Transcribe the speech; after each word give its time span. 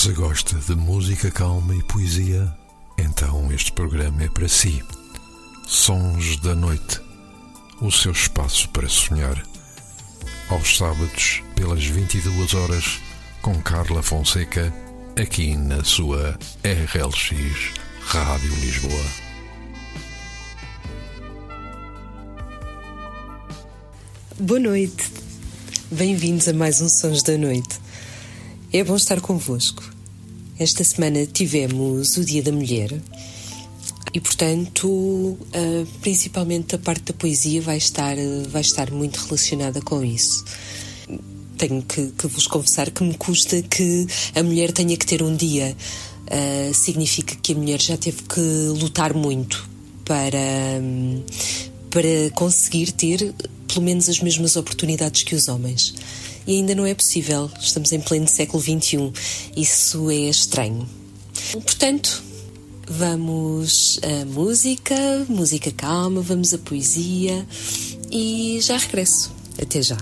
Se 0.00 0.12
gosta 0.12 0.54
de 0.54 0.76
música 0.76 1.28
calma 1.28 1.74
e 1.74 1.82
poesia, 1.82 2.56
então 2.96 3.50
este 3.52 3.72
programa 3.72 4.22
é 4.22 4.28
para 4.28 4.46
si. 4.46 4.80
Sons 5.66 6.36
da 6.36 6.54
Noite 6.54 7.00
o 7.80 7.90
seu 7.90 8.12
espaço 8.12 8.68
para 8.68 8.88
sonhar. 8.88 9.42
Aos 10.50 10.76
sábados, 10.76 11.42
pelas 11.56 11.84
22 11.84 12.54
horas, 12.54 13.00
com 13.42 13.60
Carla 13.60 14.00
Fonseca, 14.00 14.72
aqui 15.20 15.56
na 15.56 15.82
sua 15.82 16.38
RLX 16.62 17.72
Rádio 18.02 18.54
Lisboa. 18.54 19.04
Boa 24.38 24.60
noite. 24.60 25.12
Bem-vindos 25.90 26.46
a 26.46 26.52
mais 26.52 26.80
um 26.80 26.88
Sons 26.88 27.24
da 27.24 27.36
Noite. 27.36 27.87
É 28.70 28.84
bom 28.84 28.96
estar 28.96 29.18
convosco. 29.22 29.82
Esta 30.58 30.84
semana 30.84 31.24
tivemos 31.24 32.18
o 32.18 32.24
Dia 32.24 32.42
da 32.42 32.52
Mulher 32.52 33.00
e, 34.12 34.20
portanto, 34.20 35.38
principalmente 36.02 36.74
a 36.74 36.78
parte 36.78 37.04
da 37.04 37.14
poesia 37.14 37.62
vai 37.62 37.78
estar, 37.78 38.14
vai 38.50 38.60
estar 38.60 38.90
muito 38.90 39.24
relacionada 39.24 39.80
com 39.80 40.04
isso. 40.04 40.44
Tenho 41.56 41.80
que, 41.80 42.08
que 42.08 42.26
vos 42.26 42.46
confessar 42.46 42.90
que 42.90 43.02
me 43.02 43.14
custa 43.14 43.62
que 43.62 44.06
a 44.34 44.42
mulher 44.42 44.70
tenha 44.72 44.98
que 44.98 45.06
ter 45.06 45.22
um 45.22 45.34
dia. 45.34 45.74
Uh, 46.26 46.74
significa 46.74 47.34
que 47.36 47.54
a 47.54 47.56
mulher 47.56 47.80
já 47.80 47.96
teve 47.96 48.22
que 48.24 48.40
lutar 48.78 49.14
muito 49.14 49.66
para, 50.04 50.38
para 51.88 52.30
conseguir 52.34 52.92
ter 52.92 53.34
pelo 53.66 53.80
menos 53.80 54.10
as 54.10 54.20
mesmas 54.20 54.56
oportunidades 54.56 55.22
que 55.22 55.34
os 55.34 55.48
homens 55.48 55.94
e 56.48 56.56
ainda 56.56 56.74
não 56.74 56.86
é 56.86 56.94
possível. 56.94 57.50
Estamos 57.60 57.92
em 57.92 58.00
pleno 58.00 58.26
século 58.26 58.62
XXI. 58.62 59.12
Isso 59.54 60.10
é 60.10 60.30
estranho. 60.30 60.88
Portanto, 61.52 62.22
vamos 62.88 64.00
a 64.02 64.24
música, 64.24 64.96
música 65.28 65.70
calma, 65.70 66.22
vamos 66.22 66.54
a 66.54 66.58
poesia 66.58 67.46
e 68.10 68.58
já 68.62 68.78
regresso. 68.78 69.30
Até 69.60 69.82
já. 69.82 69.98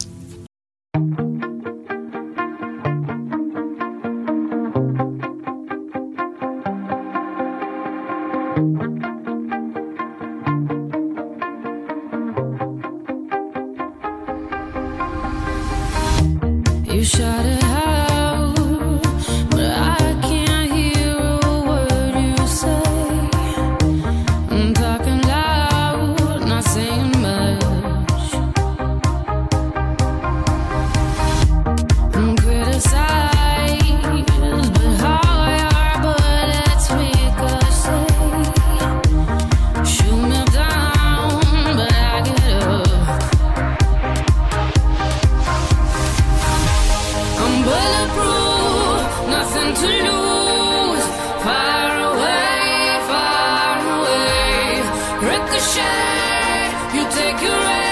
You 56.95 57.02
take 57.11 57.42
your 57.42 57.86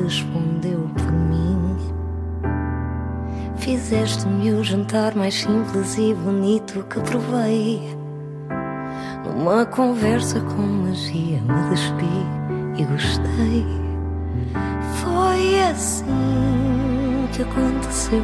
respondeu 0.00 0.88
por 0.96 1.12
mim. 1.12 1.76
Fizeste-me 3.56 4.52
o 4.52 4.64
jantar 4.64 5.14
mais 5.14 5.34
simples 5.34 5.96
e 5.96 6.14
bonito 6.14 6.82
que 6.84 7.00
provei. 7.00 7.96
Numa 9.24 9.64
conversa 9.66 10.40
com 10.40 10.62
magia 10.62 11.40
me 11.42 11.70
despi 11.70 12.06
e 12.76 12.84
gostei. 12.84 13.66
Foi 15.00 15.60
assim 15.70 17.28
que 17.32 17.42
aconteceu. 17.42 18.22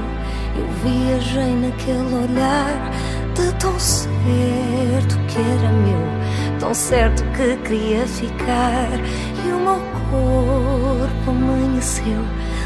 Eu 0.57 0.67
viajei 0.83 1.55
naquele 1.55 2.15
olhar 2.15 2.91
de 3.35 3.55
tão 3.61 3.79
certo 3.79 5.17
que 5.29 5.39
era 5.39 5.73
meu, 5.73 6.59
tão 6.59 6.75
certo 6.75 7.23
que 7.37 7.57
queria 7.69 8.07
ficar. 8.07 8.89
E 9.47 9.53
o 9.53 9.61
meu 9.61 9.81
corpo 10.11 10.88
amanheceu, 11.27 12.23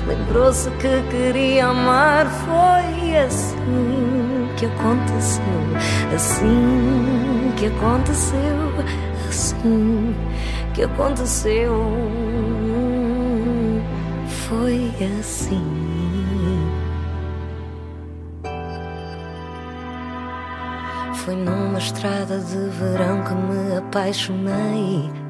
lembrou-se 0.07 0.71
que 0.73 1.03
queria 1.11 1.67
amar. 1.67 2.27
Foi 2.27 3.17
assim 3.17 4.49
que 4.57 4.67
aconteceu, 4.67 5.45
assim 6.15 7.53
que 7.57 7.67
aconteceu, 7.67 8.39
assim 9.29 10.15
que 10.75 10.83
aconteceu. 10.83 11.73
Foi 14.49 14.91
assim. 15.21 15.93
Foi 21.15 21.37
numa 21.37 21.79
estrada 21.79 22.39
de 22.41 22.69
verão 22.71 23.23
que 23.23 23.35
me 23.35 23.77
apaixonei. 23.79 25.22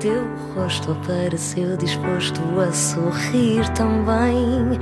Teu 0.00 0.28
rosto 0.54 0.92
apareceu 0.92 1.74
disposto 1.78 2.40
a 2.60 2.70
sorrir 2.70 3.66
também. 3.70 4.78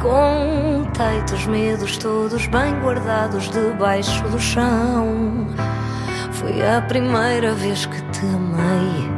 Contei-te 0.00 1.34
os 1.34 1.46
medos 1.46 1.96
todos 1.96 2.46
bem 2.48 2.74
guardados 2.80 3.48
debaixo 3.50 4.22
do 4.24 4.40
chão. 4.40 5.46
Foi 6.32 6.60
a 6.60 6.82
primeira 6.82 7.54
vez 7.54 7.86
que 7.86 8.02
te 8.10 8.26
amei, 8.26 9.10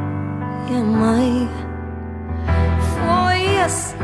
e 0.69 0.77
amei. 0.77 1.49
Foi 2.93 3.61
assim 3.61 3.95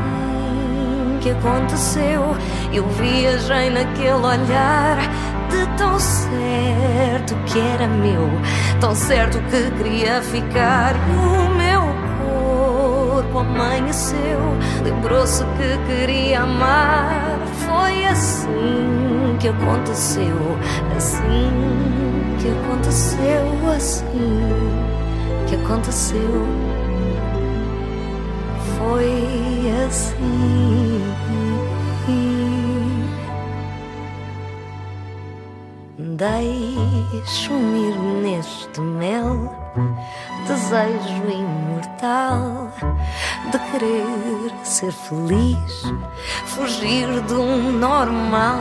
que 1.20 1.30
aconteceu. 1.30 2.36
Eu 2.72 2.84
viajei 2.88 3.70
naquele 3.70 4.10
olhar 4.10 4.98
de 5.48 5.66
tão 5.76 6.00
certo 6.00 7.36
que 7.46 7.60
era 7.60 7.86
meu, 7.86 8.28
tão 8.82 8.96
certo 8.96 9.38
que 9.42 9.70
queria 9.76 10.20
ficar. 10.20 10.96
O 11.08 11.54
meu 11.54 11.82
corpo 12.26 13.38
amanheceu, 13.38 14.40
lembrou-se 14.82 15.44
que 15.44 15.78
queria 15.86 16.40
amar. 16.40 17.38
Foi 17.64 18.04
assim 18.06 19.36
que 19.38 19.48
aconteceu, 19.48 20.36
assim 20.96 21.52
que 22.40 22.48
aconteceu, 22.50 23.70
assim 23.72 24.40
que 25.46 25.54
aconteceu. 25.54 26.44
Foi 28.78 29.86
assim. 29.86 31.21
Deixo-me 36.22 37.88
ir 37.88 37.98
neste 38.22 38.80
mel, 38.80 39.52
desejo 40.46 41.28
imortal 41.28 42.70
de 43.50 43.58
querer 43.58 44.52
ser 44.62 44.92
feliz, 44.92 45.82
fugir 46.46 47.08
do 47.22 47.44
normal. 47.72 48.60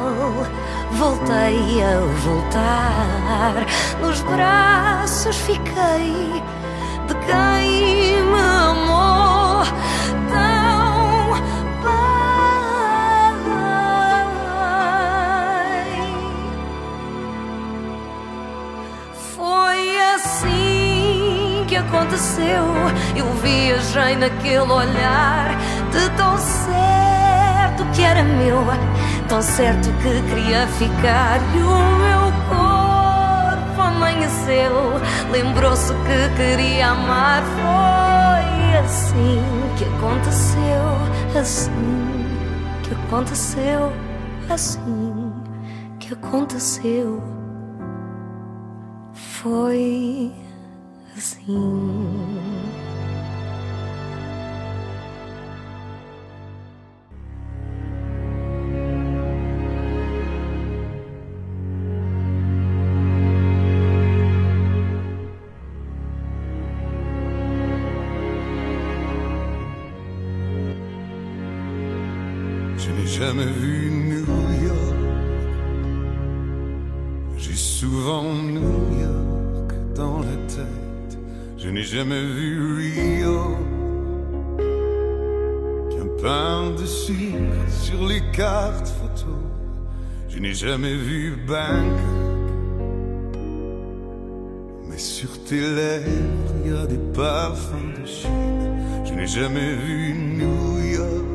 Voltei 0.93 1.83
a 1.83 1.99
voltar, 2.25 3.67
nos 4.01 4.21
braços 4.21 5.35
fiquei 5.35 6.41
de 7.05 7.13
quem 7.27 8.23
me 8.23 8.39
amou. 8.39 9.61
Aconteceu. 21.81 22.63
Eu 23.15 23.25
viajei 23.41 24.15
naquele 24.15 24.59
olhar 24.59 25.57
de 25.91 26.09
tão 26.15 26.37
certo 26.37 27.85
que 27.93 28.03
era 28.03 28.23
meu, 28.23 28.63
tão 29.27 29.41
certo 29.41 29.89
que 30.01 30.21
queria 30.29 30.67
ficar. 30.67 31.39
E 31.55 31.59
o 31.59 31.79
meu 32.05 32.31
corpo 32.49 33.81
amanheceu, 33.81 34.99
lembrou-se 35.31 35.93
que 35.93 36.35
queria 36.35 36.89
amar. 36.89 37.43
Foi 37.43 38.77
assim 38.79 39.43
que 39.77 39.85
aconteceu, 39.85 41.39
assim 41.39 42.25
que 42.83 42.93
aconteceu, 42.93 43.91
assim 44.49 45.33
que 45.99 46.13
aconteceu. 46.13 47.21
Foi 49.13 50.31
assim. 51.17 52.50
Jamais 90.61 90.93
vu 90.93 91.35
Bangkok. 91.47 91.97
Mais 94.87 94.97
sur 94.99 95.43
tes 95.45 95.59
lèvres, 95.59 96.53
il 96.63 96.71
y 96.71 96.77
a 96.77 96.85
des 96.85 96.99
parfums 97.15 97.93
de 97.99 98.05
Chine. 98.05 98.77
Je 99.03 99.13
n'ai 99.13 99.25
jamais 99.25 99.73
vu 99.73 100.13
New 100.13 100.79
York. 100.97 101.25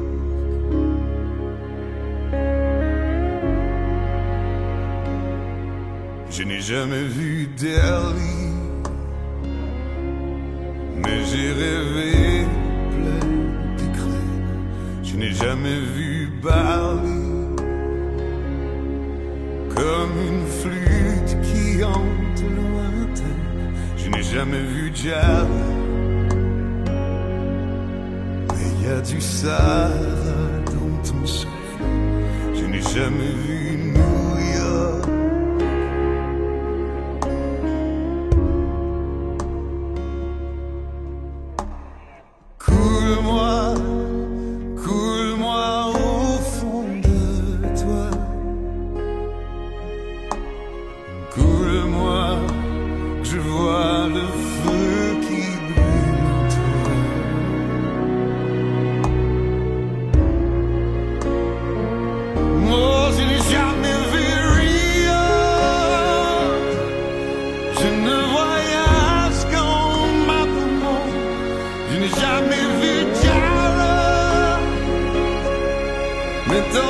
Je 6.31 6.43
n'ai 6.45 6.61
jamais 6.61 7.03
vu 7.03 7.49
Delhi, 7.59 8.46
side. 29.37 29.76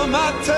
Mais 0.06 0.12
dans 0.12 0.55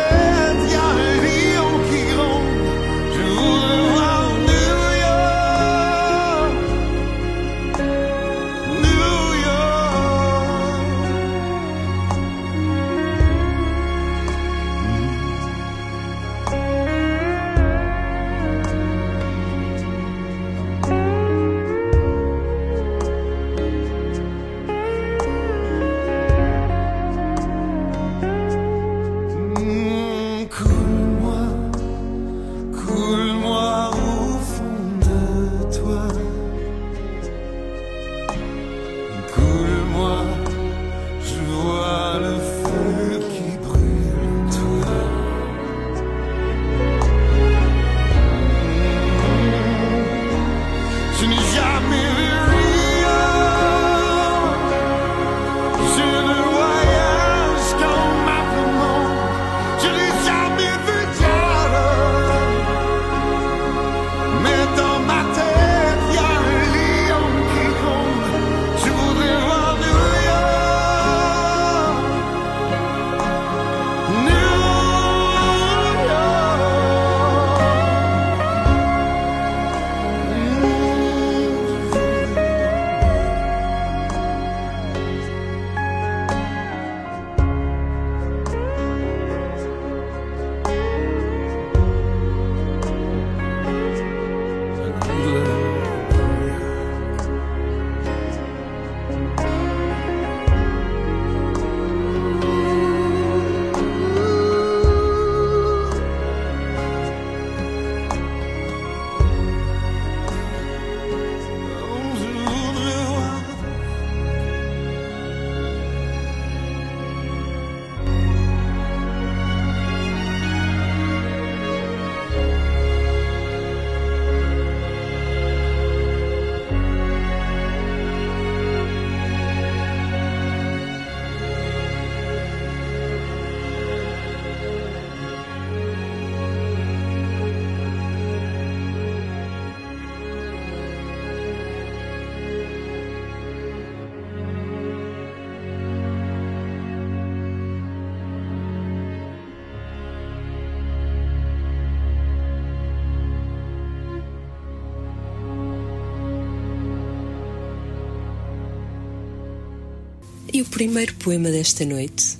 E 160.59 160.62
o 160.62 160.65
primeiro 160.65 161.15
poema 161.15 161.53
desta 161.53 161.85
noite, 161.85 162.37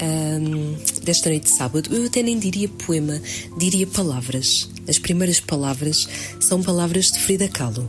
ahm, 0.00 0.74
desta 1.04 1.30
noite 1.30 1.44
de 1.44 1.50
sábado, 1.50 1.94
eu 1.94 2.06
até 2.06 2.20
nem 2.20 2.36
diria 2.36 2.68
poema, 2.68 3.22
diria 3.56 3.86
palavras. 3.86 4.68
As 4.88 4.98
primeiras 4.98 5.38
palavras 5.38 6.08
são 6.40 6.60
palavras 6.60 7.12
de 7.12 7.20
Frida 7.20 7.48
Kahlo 7.48 7.88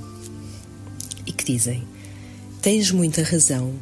e 1.26 1.32
que 1.32 1.44
dizem: 1.44 1.84
Tens 2.62 2.92
muita 2.92 3.24
razão, 3.24 3.74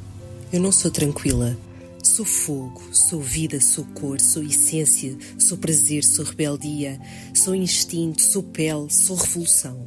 eu 0.54 0.62
não 0.62 0.72
sou 0.72 0.90
tranquila. 0.90 1.58
Sou 2.02 2.24
fogo, 2.24 2.82
sou 2.94 3.20
vida, 3.20 3.60
sou 3.60 3.84
cor, 3.94 4.18
sou 4.22 4.42
essência, 4.44 5.18
sou 5.38 5.58
prazer, 5.58 6.06
sou 6.06 6.24
rebeldia, 6.24 7.02
sou 7.34 7.54
instinto, 7.54 8.22
sou 8.22 8.44
pele, 8.44 8.90
sou 8.90 9.18
revolução. 9.18 9.78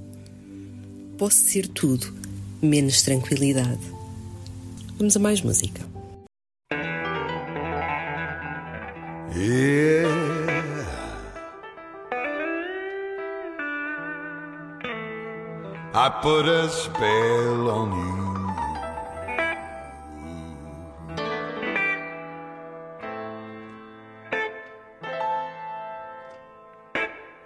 Posso 1.17 1.39
ser 1.39 1.67
tudo, 1.67 2.15
menos 2.61 3.01
tranquilidade. 3.01 3.81
Vamos 4.99 5.17
a 5.17 5.19
mais 5.19 5.41
música. 5.41 5.94
Yeah. 9.37 10.85
I 15.93 16.09
put 16.23 16.47
a 16.47 16.69
spell 16.69 17.69
on 17.69 17.91
you. 17.99 18.15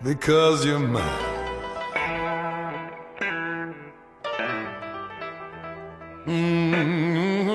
Because 0.03 0.67
you're 0.67 0.79
mine. 0.79 1.25
Mm, 6.27 7.49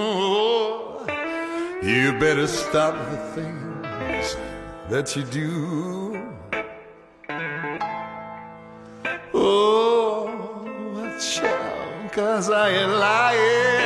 You 1.83 2.13
better 2.19 2.47
stop 2.47 2.95
the 3.11 3.17
things 4.23 4.37
that 4.89 5.15
you 5.15 5.23
do. 5.23 6.21
Oh, 9.33 11.19
shall, 11.19 12.09
cause 12.09 12.49
I 12.49 12.69
ain't 12.69 12.91
lying. 12.91 13.82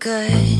good. 0.00 0.59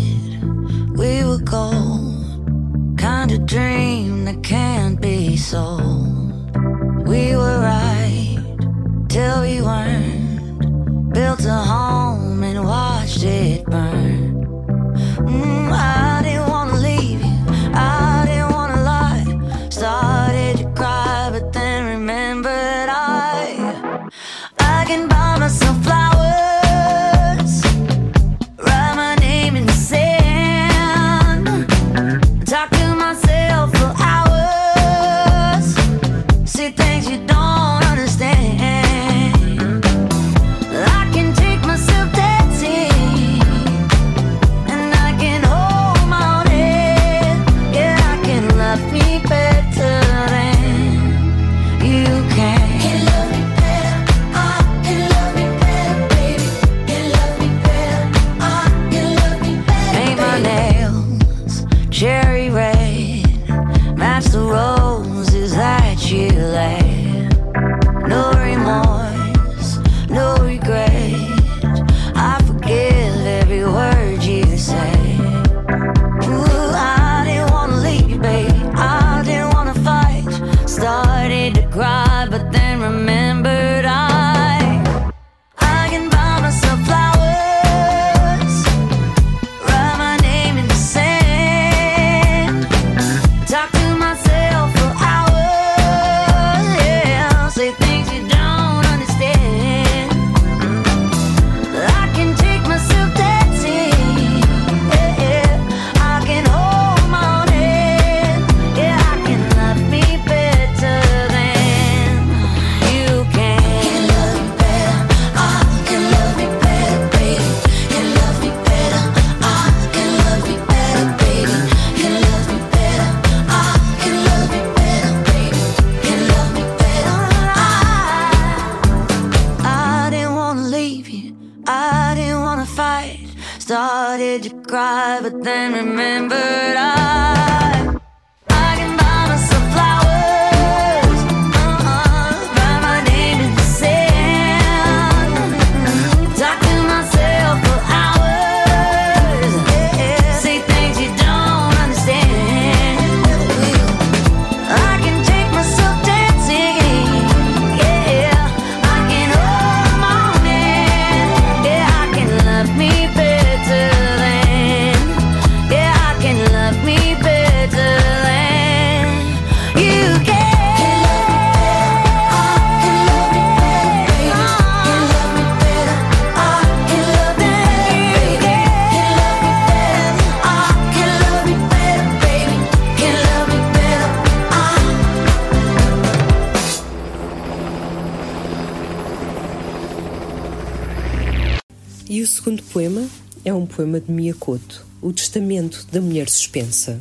poema 193.81 193.99
de 193.99 194.13
Miyakoto, 194.13 194.85
O 195.01 195.11
Testamento 195.11 195.87
da 195.91 196.03
Mulher 196.03 196.29
Suspensa. 196.29 197.01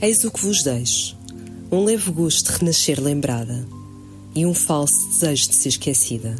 Eis 0.00 0.22
o 0.22 0.30
que 0.30 0.40
vos 0.40 0.62
deixo: 0.62 1.16
um 1.72 1.82
leve 1.82 2.08
gosto 2.12 2.52
de 2.52 2.58
renascer 2.58 3.02
lembrada 3.02 3.66
e 4.32 4.46
um 4.46 4.54
falso 4.54 5.08
desejo 5.08 5.48
de 5.48 5.56
ser 5.56 5.70
esquecida, 5.70 6.36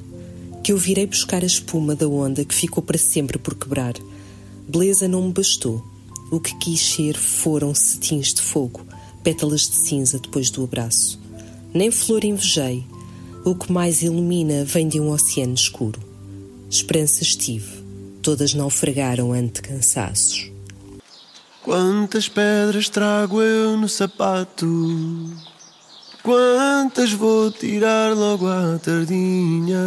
que 0.62 0.70
eu 0.70 0.78
virei 0.78 1.08
buscar 1.08 1.42
a 1.42 1.46
espuma 1.46 1.96
da 1.96 2.06
onda 2.06 2.44
que 2.44 2.54
ficou 2.54 2.84
para 2.84 2.96
sempre 2.96 3.36
por 3.36 3.56
quebrar. 3.56 3.94
Beleza 4.68 5.08
não 5.08 5.22
me 5.22 5.32
bastou. 5.32 5.84
O 6.30 6.38
que 6.38 6.56
quis 6.58 6.80
ser 6.80 7.16
foram 7.16 7.74
cetins 7.74 8.32
de 8.32 8.42
fogo, 8.42 8.86
pétalas 9.24 9.62
de 9.62 9.74
cinza 9.74 10.20
depois 10.20 10.50
do 10.50 10.62
abraço. 10.62 11.18
Nem 11.74 11.90
flor 11.90 12.24
invejei. 12.24 12.84
O 13.44 13.56
que 13.56 13.72
mais 13.72 14.02
ilumina 14.02 14.64
vem 14.64 14.86
de 14.86 15.00
um 15.00 15.10
oceano 15.10 15.54
escuro. 15.54 16.00
Esperanças 16.70 17.34
tive 17.34 17.85
todas 18.26 18.54
naufragaram 18.54 19.32
ante 19.32 19.62
cansaços. 19.62 20.50
Quantas 21.62 22.28
pedras 22.28 22.88
trago 22.88 23.40
eu 23.40 23.76
no 23.76 23.88
sapato? 23.88 24.66
Quantas 26.24 27.12
vou 27.12 27.52
tirar 27.52 28.16
logo 28.16 28.48
à 28.48 28.80
tardinha? 28.82 29.78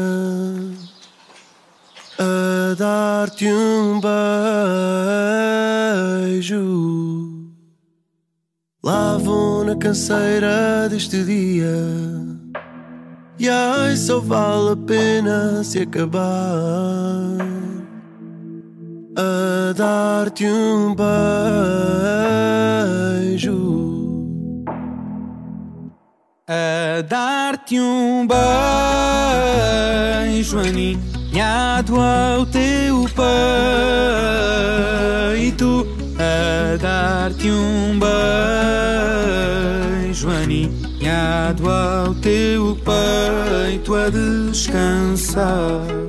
A 2.18 2.76
dar-te 2.76 3.46
um 3.46 4.00
beijo. 6.32 7.50
Lá 8.82 9.18
vou 9.18 9.66
na 9.66 9.76
canseira 9.76 10.88
deste 10.90 11.26
dia. 11.26 11.76
E 13.38 13.50
ai, 13.50 13.98
só 13.98 14.22
vale 14.22 14.72
a 14.72 14.78
pena 14.78 15.62
se 15.62 15.80
acabar 15.80 17.49
a 19.20 19.74
dar-te 19.74 20.46
um 20.46 20.96
beijo, 20.96 21.10
a 26.48 27.02
dar-te 27.02 27.82
um 27.82 28.26
beijo 30.32 30.60
aninhado 30.60 32.00
ao 32.00 32.46
teu 32.46 33.04
peito, 35.36 35.86
a 36.18 36.78
dar-te 36.78 37.52
um 37.52 38.00
beijo 40.00 40.30
aninhado 40.30 41.70
ao 41.70 42.16
teu 42.16 42.78
peito. 42.86 43.96
A 43.96 44.10
descansar. 44.10 46.09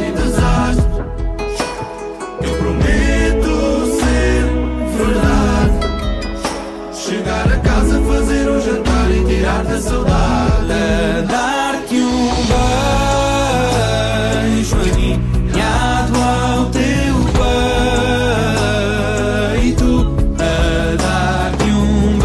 tirar 9.51 9.63
da 9.63 9.81
saudade. 9.81 10.67
dar-te 11.27 11.95
um 11.95 12.29
beijo 14.43 14.75
aninhado 14.77 16.17
ao 16.17 16.65
teu 16.67 17.15
peito, 19.59 20.15
a 20.39 20.95
dar-te 20.95 21.69
um 21.69 22.19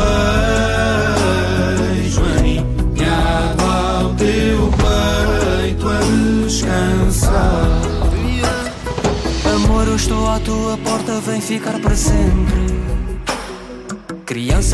beijo 1.95 2.23
aninhado 2.39 3.65
ao 3.65 4.15
teu 4.15 4.71
peito 5.62 5.89
a 5.89 5.99
descansar. 6.45 7.83
Amor, 9.55 9.87
eu 9.89 9.97
estou 9.97 10.29
à 10.29 10.39
tua 10.41 10.77
porta, 10.79 11.21
vem 11.21 11.41
ficar 11.41 11.81
para 11.81 11.97
sempre. 11.97 12.76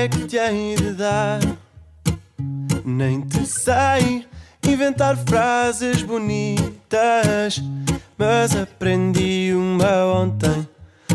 é 0.00 0.08
que 0.08 0.26
te 0.26 0.38
hei 0.38 0.74
de 0.76 0.94
dar, 0.94 1.40
nem 2.86 3.20
te 3.20 3.44
sei 3.44 4.24
inventar 4.66 5.14
frases 5.28 6.02
bonitas, 6.02 7.62
mas 8.16 8.56
aprendi 8.56 9.52
uma 9.54 10.06
ontem. 10.06 10.66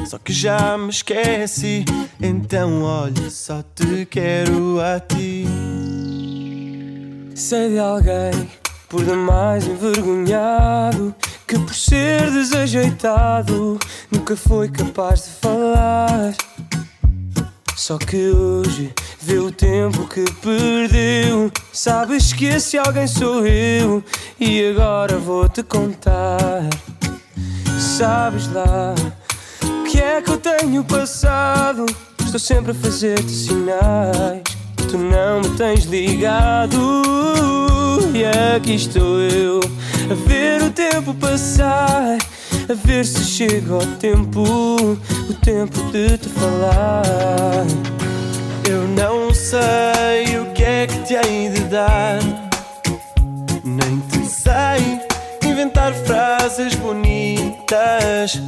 Só 0.05 0.19
que 0.19 0.31
já 0.31 0.77
me 0.77 0.89
esqueci, 0.89 1.83
então 2.21 2.83
olha, 2.83 3.27
só 3.31 3.63
te 3.73 4.05
quero 4.05 4.79
a 4.79 4.99
ti. 4.99 5.47
Sei 7.33 7.69
de 7.69 7.79
alguém 7.79 8.47
por 8.87 9.03
demais 9.03 9.65
envergonhado 9.65 11.15
que 11.47 11.57
por 11.57 11.73
ser 11.73 12.29
desajeitado 12.29 13.79
nunca 14.11 14.35
foi 14.35 14.69
capaz 14.69 15.23
de 15.23 15.29
falar. 15.41 16.35
Só 17.75 17.97
que 17.97 18.29
hoje 18.29 18.93
vê 19.21 19.37
o 19.37 19.51
tempo 19.51 20.07
que 20.07 20.23
perdeu. 20.41 21.51
Sabes 21.73 22.31
que 22.31 22.45
esse 22.45 22.77
alguém 22.77 23.05
sou 23.05 23.45
eu 23.45 24.01
e 24.39 24.69
agora 24.69 25.17
vou 25.17 25.49
te 25.49 25.61
contar. 25.61 26.61
Sabes 27.77 28.51
lá 28.53 28.95
o 29.61 29.83
que 29.83 29.99
é 29.99 30.21
que 30.21 30.31
eu 30.31 30.37
tenho 30.37 30.83
passado? 30.85 31.85
Estou 32.23 32.39
sempre 32.39 32.71
a 32.71 32.75
fazer-te 32.75 33.29
sinais. 33.29 34.41
Tu 34.89 34.97
não 34.97 35.41
me 35.41 35.49
tens 35.57 35.83
ligado. 35.83 37.03
E 38.13 38.23
aqui 38.55 38.75
estou 38.75 39.19
eu 39.19 39.59
a 40.09 40.13
ver 40.27 40.63
o 40.63 40.71
tempo 40.71 41.13
passar. 41.13 42.17
A 42.67 42.73
ver 42.73 43.05
se 43.05 43.23
chega 43.23 43.75
o 43.75 43.85
tempo, 43.97 44.41
o 44.41 45.33
tempo 45.35 45.79
de 45.91 46.17
te 46.17 46.27
falar. 46.29 47.63
Eu 48.67 48.87
não 48.87 49.31
sei 49.31 50.39
o 50.39 50.51
que 50.51 50.63
é 50.63 50.87
que 50.87 50.97
te 51.03 51.13
hei 51.13 51.49
de 51.49 51.61
dar, 51.65 52.19
nem 53.63 53.99
te 54.09 54.25
sei 54.25 54.99
inventar 55.47 55.93
frases 55.93 56.73
bonitas, 56.73 58.41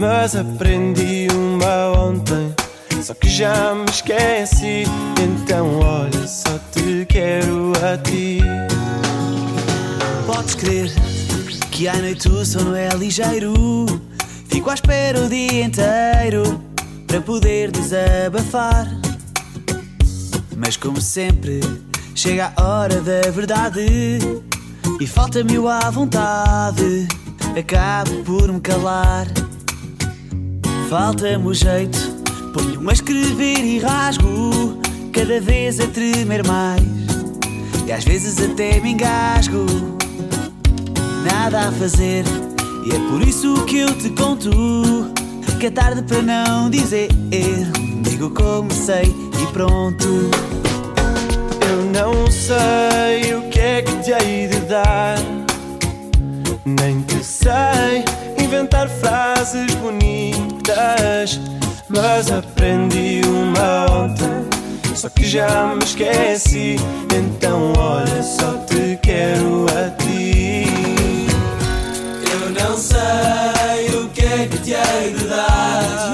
mas 0.00 0.34
aprendi 0.34 1.28
uma 1.30 1.92
ontem. 2.06 2.54
Só 3.02 3.12
que 3.12 3.28
já 3.28 3.74
me 3.74 3.84
esqueci, 3.90 4.84
então 5.22 5.78
olha, 5.80 6.26
só 6.26 6.58
te 6.72 7.04
quero 7.06 7.72
a 7.84 7.98
ti. 7.98 8.40
Podes 10.26 10.54
crer 10.54 11.07
que 11.78 11.86
à 11.86 11.96
noite 11.96 12.28
o 12.28 12.44
sono 12.44 12.74
é 12.74 12.88
ligeiro. 12.88 13.54
Fico 14.48 14.68
à 14.68 14.74
espera 14.74 15.20
o 15.20 15.28
dia 15.28 15.64
inteiro 15.64 16.60
para 17.06 17.20
poder 17.20 17.70
desabafar. 17.70 18.88
Mas 20.56 20.76
como 20.76 21.00
sempre, 21.00 21.60
chega 22.16 22.52
a 22.56 22.64
hora 22.64 23.00
da 23.00 23.30
verdade 23.30 24.18
e 25.00 25.06
falta-me 25.06 25.56
o 25.56 25.68
à 25.68 25.88
vontade. 25.88 27.06
Acabo 27.56 28.24
por 28.24 28.52
me 28.52 28.60
calar. 28.60 29.28
Falta-me 30.90 31.46
o 31.46 31.54
jeito, 31.54 32.00
ponho-me 32.54 32.90
a 32.90 32.92
escrever 32.92 33.64
e 33.64 33.78
rasgo, 33.78 34.80
cada 35.12 35.40
vez 35.40 35.78
a 35.78 35.86
tremer 35.86 36.44
mais. 36.44 36.82
E 37.86 37.92
às 37.92 38.02
vezes 38.02 38.36
até 38.42 38.80
me 38.80 38.90
engasgo 38.90 39.97
nada 41.32 41.68
a 41.68 41.72
fazer. 41.72 42.24
E 42.84 42.94
é 42.94 42.98
por 43.10 43.22
isso 43.26 43.64
que 43.64 43.78
eu 43.78 43.94
te 43.98 44.10
conto 44.10 44.50
que 45.58 45.66
é 45.66 45.70
tarde 45.70 46.02
para 46.02 46.22
não 46.22 46.70
dizer. 46.70 47.08
Digo 48.02 48.30
como 48.30 48.70
sei 48.72 49.04
e 49.42 49.46
pronto. 49.52 50.30
Eu 51.68 51.84
não 51.92 52.30
sei 52.30 53.34
o 53.34 53.42
que 53.50 53.58
é 53.58 53.82
que 53.82 53.92
te 53.96 54.12
hei 54.12 54.46
de 54.46 54.60
dar, 54.60 55.18
nem 56.64 57.02
que 57.02 57.22
sei 57.24 58.04
inventar 58.40 58.88
frases 58.88 59.74
bonitas. 59.76 61.40
Mas 61.88 62.30
aprendi 62.30 63.22
uma 63.26 63.90
ontem, 63.92 64.46
só 64.94 65.08
que 65.08 65.26
já 65.26 65.74
me 65.74 65.82
esqueci. 65.82 66.76
Então, 67.12 67.72
olha, 67.76 68.22
só 68.22 68.52
te 68.66 68.96
quero 69.02 69.66
a 69.70 69.90
ti. 69.90 70.07
Não 72.60 72.76
sei 72.76 73.94
o 73.94 74.08
que 74.08 74.24
é 74.24 74.48
que 74.48 74.58
te 74.58 74.72
hei 74.72 75.12
de 75.12 75.24
dar. 75.24 76.10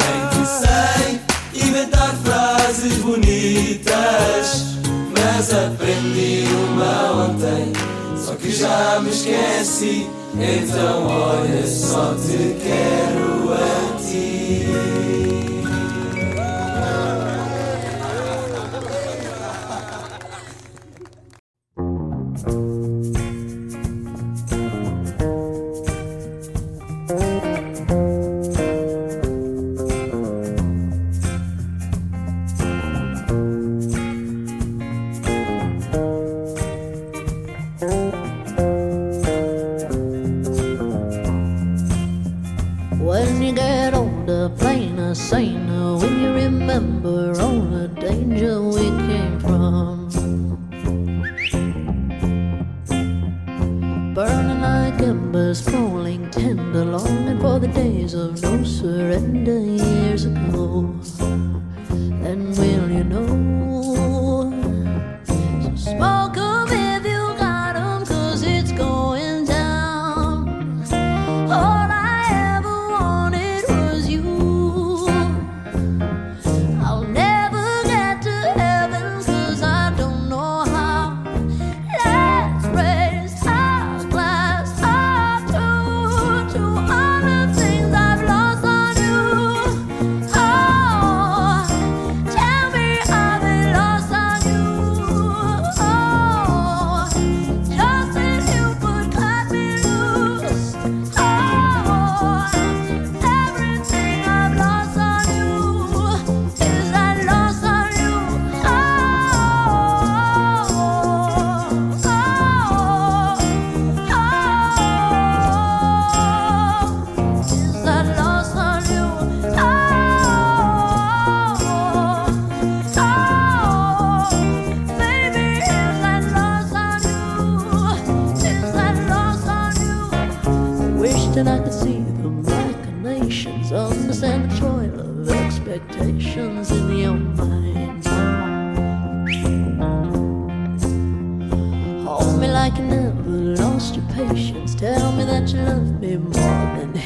Nem 0.00 0.46
sei 0.46 1.20
inventar 1.68 2.14
frases 2.24 2.98
bonitas. 2.98 4.76
Mas 5.12 5.52
aprendi 5.52 6.44
uma 6.68 7.26
ontem, 7.26 7.72
só 8.16 8.34
que 8.34 8.50
já 8.50 9.00
me 9.00 9.10
esqueci. 9.10 10.10
Então, 10.34 11.06
olha, 11.06 11.66
só 11.66 12.14
te 12.14 12.56
quero 12.62 13.54
a 13.54 13.96
ti. 13.98 14.66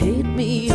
hate 0.00 0.24
me. 0.24 0.69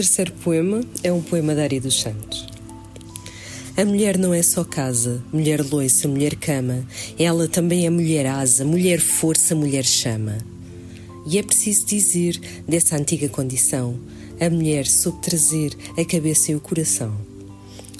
Terceiro 0.00 0.32
poema 0.42 0.80
é 1.02 1.12
um 1.12 1.20
poema 1.20 1.54
da 1.54 1.62
Ari 1.62 1.78
dos 1.78 2.00
Santos. 2.00 2.46
A 3.76 3.84
mulher 3.84 4.16
não 4.16 4.32
é 4.32 4.42
só 4.42 4.64
casa, 4.64 5.22
mulher 5.30 5.62
loiça, 5.62 6.08
mulher 6.08 6.36
cama. 6.36 6.86
Ela 7.18 7.46
também 7.46 7.84
é 7.84 7.90
mulher 7.90 8.24
asa, 8.24 8.64
mulher 8.64 8.98
força, 8.98 9.54
mulher 9.54 9.84
chama. 9.84 10.38
E 11.26 11.36
é 11.36 11.42
preciso 11.42 11.84
dizer 11.84 12.40
dessa 12.66 12.96
antiga 12.96 13.28
condição: 13.28 14.00
a 14.40 14.48
mulher 14.48 14.86
soube 14.86 15.20
trazer 15.20 15.76
a 15.98 16.04
cabeça 16.06 16.50
e 16.50 16.54
o 16.54 16.60
coração. 16.60 17.14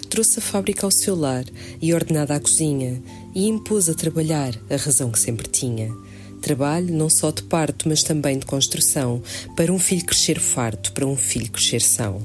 Trouxe 0.09 0.39
a 0.39 0.43
fábrica 0.43 0.87
ao 0.87 0.91
seu 0.91 1.15
lar 1.15 1.45
e 1.83 1.93
ordenada 1.93 2.35
à 2.35 2.41
cozinha, 2.41 3.03
e 3.35 3.47
impôs 3.47 3.91
a 3.91 3.95
trabalhar 3.95 4.59
a 4.71 4.77
razão 4.77 5.11
que 5.11 5.21
sempre 5.21 5.49
tinha. 5.51 5.95
Trabalho 6.41 6.93
não 6.93 7.09
só 7.09 7.31
de 7.31 7.43
parto, 7.43 7.89
mas 7.89 8.03
também 8.03 8.39
de 8.39 8.47
construção, 8.47 9.23
para 9.55 9.73
um 9.73 9.79
filho 9.79 10.05
crescer 10.05 10.39
farto, 10.39 10.93
para 10.93 11.07
um 11.07 11.17
filho 11.17 11.51
crescer 11.51 11.81
são. 11.81 12.23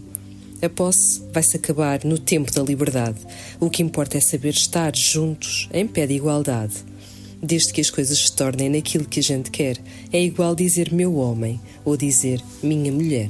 A 0.61 0.69
posse 0.69 1.21
vai-se 1.33 1.57
acabar 1.57 2.03
no 2.03 2.17
tempo 2.17 2.51
da 2.51 2.63
liberdade. 2.63 3.19
O 3.59 3.69
que 3.69 3.83
importa 3.83 4.17
é 4.17 4.21
saber 4.21 4.49
estar 4.49 4.95
juntos, 4.95 5.69
em 5.73 5.85
pé 5.85 6.07
de 6.07 6.13
igualdade. 6.13 6.73
Desde 7.43 7.73
que 7.73 7.81
as 7.81 7.89
coisas 7.89 8.17
se 8.17 8.31
tornem 8.31 8.69
naquilo 8.69 9.05
que 9.05 9.19
a 9.19 9.23
gente 9.23 9.51
quer, 9.51 9.77
é 10.11 10.23
igual 10.23 10.55
dizer 10.55 10.91
meu 10.91 11.15
homem 11.17 11.59
ou 11.83 11.95
dizer 11.95 12.41
minha 12.63 12.91
mulher. 12.91 13.29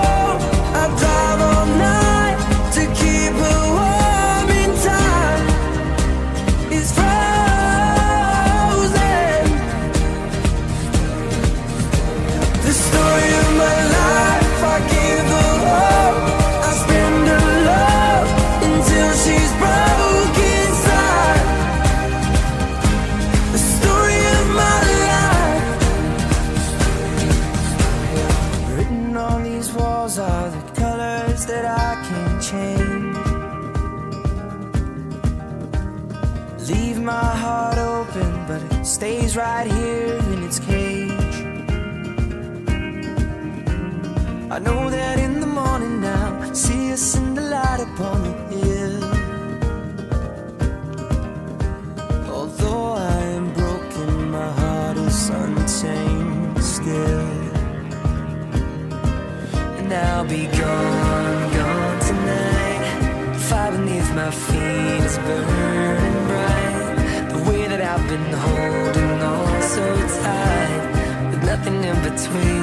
Between. 72.11 72.60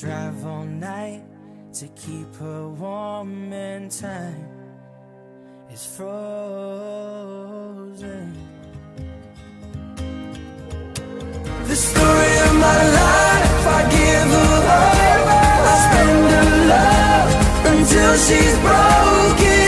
Drive 0.00 0.46
all 0.46 0.64
night 0.64 1.22
to 1.74 1.86
keep 1.88 2.34
her 2.36 2.68
warm 2.70 3.52
and 3.52 3.90
time 3.90 4.48
is 5.70 5.84
frozen. 5.94 6.40
The 11.68 11.76
story 11.76 12.38
of 12.46 12.54
my 12.54 12.82
life, 12.98 13.66
I 13.78 13.82
give 13.90 14.30
her 14.38 14.62
hope. 14.70 15.28
I 15.68 15.76
spend 15.86 16.30
her 16.32 16.50
love 16.72 17.30
until 17.66 18.12
she's 18.16 18.56
broke 18.60 19.59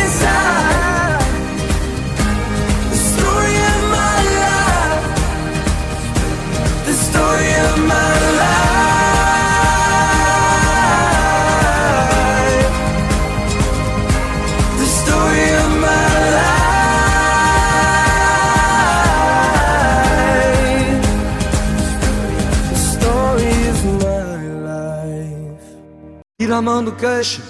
mão 26.63 26.85
do 26.85 26.93
queixo, 26.93 27.43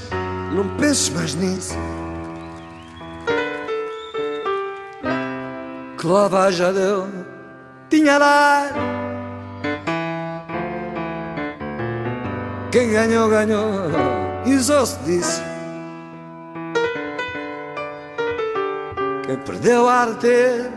não 0.54 0.66
penses 0.76 1.10
mais 1.10 1.34
nisso. 1.34 1.76
Que 5.98 6.06
lá 6.06 6.26
vai 6.28 6.50
já 6.50 6.72
deu, 6.72 7.06
tinha 7.90 8.18
lá. 8.18 8.68
Quem 12.72 12.90
ganhou, 12.90 13.28
ganhou, 13.28 13.70
e 14.46 14.54
usou-se 14.54 14.98
disso. 15.00 15.42
Quem 19.26 19.36
perdeu 19.36 19.88
há 19.88 20.06
de 20.06 20.14
ter, 20.14 20.70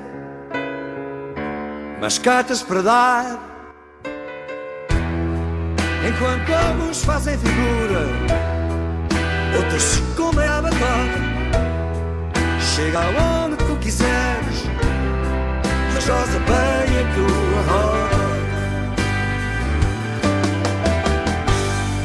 mas 2.01 2.19
cartas 2.19 2.61
para 2.61 2.81
dar. 2.81 3.44
Enquanto 6.07 6.53
alguns 6.53 7.03
fazem 7.03 7.35
figura, 7.35 8.05
outros 9.57 9.81
se 9.81 10.01
comem 10.15 10.47
à 10.47 10.61
batata. 10.61 11.25
Chega 12.59 12.99
aonde 12.99 13.55
tu 13.55 13.75
quiseres, 13.77 14.65
mas 15.93 16.07
rosa 16.07 16.39
bem 16.39 16.99
a 16.99 17.05
tua 17.15 17.61
roda. 17.73 18.25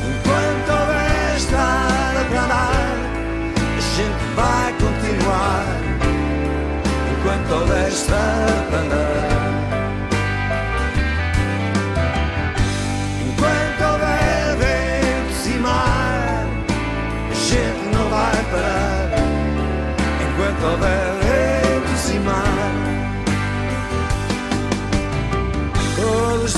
Enquanto 0.09 0.70
houver 0.80 1.36
estrada 1.36 2.24
para 2.30 2.42
andar, 2.44 2.96
a 3.76 3.80
gente 3.96 4.24
vai 4.34 4.72
continuar. 4.80 5.66
Enquanto 7.18 7.53
houver 7.53 7.88
estrada 7.88 8.66
para 8.70 8.78
andar. 8.78 9.10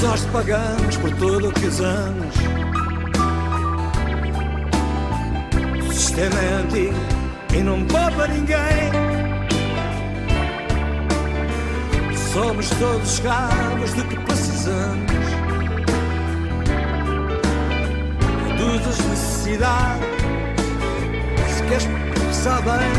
Nós 0.03 0.21
te 0.23 0.29
pagamos 0.31 0.97
por 0.97 1.11
tudo 1.13 1.49
o 1.49 1.53
que 1.53 1.67
usamos. 1.67 2.35
Isto 5.91 6.21
é 6.21 6.29
mentira 6.29 6.97
e 7.55 7.63
não 7.63 7.85
poupa 7.85 8.27
ninguém. 8.27 8.91
Somos 12.33 12.69
todos 12.71 13.13
escravos 13.13 13.93
do 13.95 14.05
que 14.05 14.19
precisamos. 14.19 15.13
Reduz 18.49 18.89
as 18.89 18.99
necessidades. 19.07 20.09
Se 21.57 21.63
queres 21.65 21.87
pensar 22.15 22.61
bem, 22.63 22.93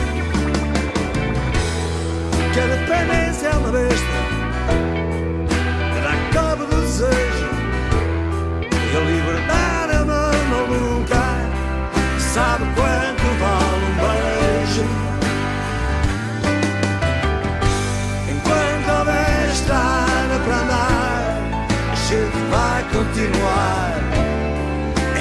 que 2.54 2.60
a 2.60 2.68
dependência 2.68 3.48
é 3.48 3.58
uma 3.58 3.72
besta. 3.72 4.13
A 8.96 9.00
liberdade 9.00 9.96
é 9.96 10.02
uma 10.02 10.32
maluca. 10.52 11.24
Sabe 12.20 12.64
quanto 12.76 13.26
vale 13.40 13.86
um 13.86 13.96
beijo? 14.02 14.86
Enquanto 18.30 19.00
houver 19.00 19.50
estrada 19.52 20.40
para 20.46 20.56
andar, 20.58 21.38
a 21.92 21.96
gente 21.96 22.38
vai 22.52 22.84
continuar. 22.92 23.94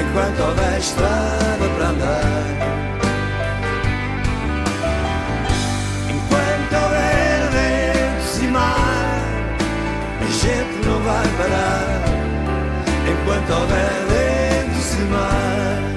Enquanto 0.00 0.40
houver 0.40 0.78
estrada 0.78 1.68
para 1.76 1.88
andar. 1.88 2.44
Enquanto 6.10 6.82
houver 6.82 7.50
ventos 7.52 8.42
e 8.42 8.46
mar, 8.48 9.22
a 10.20 10.30
gente 10.30 10.86
não 10.86 10.98
vai 11.00 11.28
parar. 11.38 11.91
Enquanto 13.22 13.52
houver 13.52 14.06
ventos 14.08 14.94
e 14.98 15.04
mar. 15.04 15.91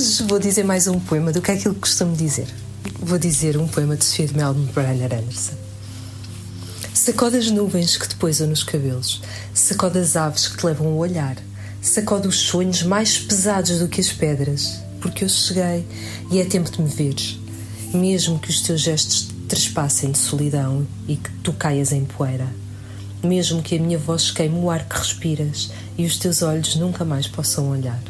Hoje 0.00 0.22
vou 0.22 0.38
dizer 0.38 0.64
mais 0.64 0.86
um 0.86 0.98
poema 0.98 1.30
do 1.30 1.42
que 1.42 1.50
aquilo 1.50 1.74
que 1.74 1.82
costumo 1.82 2.16
dizer. 2.16 2.48
Vou 3.00 3.18
dizer 3.18 3.58
um 3.58 3.68
poema 3.68 3.96
de 3.96 4.04
Sofia 4.06 4.28
de 4.28 4.34
Melbourne 4.34 4.72
Brenner 4.72 5.12
Anderson. 5.12 5.52
Sacode 6.94 7.36
as 7.36 7.50
nuvens 7.50 7.98
que 7.98 8.08
te 8.08 8.16
poisam 8.16 8.48
nos 8.48 8.62
cabelos, 8.62 9.20
sacode 9.52 9.98
as 9.98 10.16
aves 10.16 10.48
que 10.48 10.56
te 10.56 10.64
levam 10.64 10.86
a 10.86 10.96
olhar, 10.96 11.36
sacode 11.82 12.26
os 12.26 12.36
sonhos 12.36 12.82
mais 12.82 13.18
pesados 13.18 13.78
do 13.78 13.88
que 13.88 14.00
as 14.00 14.10
pedras, 14.10 14.80
porque 15.02 15.22
eu 15.22 15.28
cheguei 15.28 15.86
e 16.30 16.40
é 16.40 16.46
tempo 16.46 16.70
de 16.70 16.80
me 16.80 16.88
veres. 16.88 17.38
Mesmo 17.92 18.38
que 18.38 18.48
os 18.48 18.62
teus 18.62 18.80
gestos 18.80 19.24
te 19.24 19.34
trespassem 19.48 20.12
de 20.12 20.18
solidão 20.18 20.86
e 21.06 21.16
que 21.16 21.30
tu 21.42 21.52
caias 21.52 21.92
em 21.92 22.06
poeira. 22.06 22.48
Mesmo 23.22 23.62
que 23.62 23.76
a 23.76 23.78
minha 23.78 23.98
voz 23.98 24.30
queime 24.30 24.58
o 24.60 24.70
ar 24.70 24.88
que 24.88 24.96
respiras 24.96 25.70
e 25.98 26.06
os 26.06 26.16
teus 26.16 26.40
olhos 26.40 26.74
nunca 26.76 27.04
mais 27.04 27.26
possam 27.26 27.68
olhar. 27.68 28.00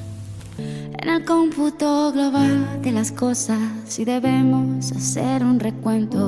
En 1.02 1.08
el 1.08 1.24
cómputo 1.24 2.12
global 2.12 2.82
de 2.82 2.92
las 2.92 3.10
cosas, 3.10 3.58
si 3.86 4.04
debemos 4.04 4.92
hacer 4.92 5.42
un 5.42 5.58
recuento, 5.58 6.20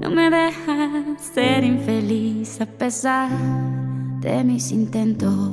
no 0.00 0.08
me 0.08 0.30
dejas 0.30 1.20
ser 1.34 1.64
infeliz 1.64 2.60
a 2.60 2.66
pesar 2.66 3.28
de 4.20 4.44
mis 4.44 4.70
intentos. 4.70 5.50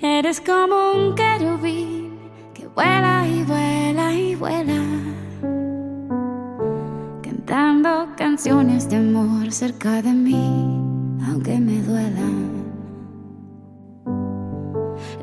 Eres 0.00 0.40
como 0.40 0.92
un 0.92 1.14
querubín 1.14 2.16
que 2.54 2.66
vuela 2.66 3.28
y 3.28 3.44
vuela 3.44 4.14
y 4.14 4.34
vuela, 4.36 4.82
cantando 7.20 8.08
canciones 8.16 8.88
de 8.88 8.96
amor 8.96 9.52
cerca 9.52 10.00
de 10.00 10.14
mí, 10.14 10.80
aunque 11.28 11.60
me 11.60 11.82
duelan. 11.82 12.55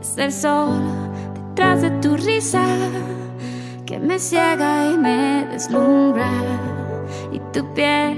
Es 0.03 0.17
el 0.17 0.33
sol 0.33 0.81
detrás 1.33 1.81
de 1.81 1.89
tu 2.01 2.17
risa 2.17 2.65
que 3.85 3.97
me 3.99 4.19
ciega 4.19 4.91
y 4.91 4.97
me 4.97 5.47
deslumbra. 5.49 6.29
Y 7.31 7.39
tu 7.53 7.73
piel 7.73 8.17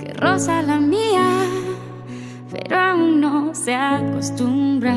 que 0.00 0.14
roza 0.14 0.62
la 0.62 0.78
mía, 0.78 1.28
pero 2.50 2.78
aún 2.78 3.20
no 3.20 3.54
se 3.54 3.74
acostumbra. 3.74 4.96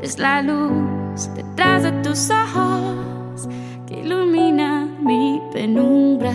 Es 0.00 0.18
la 0.18 0.40
luz 0.40 1.28
detrás 1.34 1.82
de 1.82 1.92
tus 2.02 2.30
ojos 2.30 3.50
que 3.86 4.00
ilumina 4.00 4.88
mi 5.02 5.42
penumbra 5.52 6.32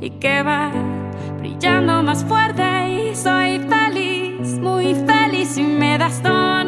y 0.00 0.10
que 0.10 0.42
va 0.42 0.72
brillando 1.38 2.02
más 2.02 2.24
fuerte. 2.24 2.64
Y 2.88 3.14
soy 3.14 3.60
feliz, 3.60 4.58
muy 4.58 4.96
feliz, 4.96 5.56
y 5.56 5.62
me 5.62 5.96
das 5.96 6.20
toneladas 6.22 6.63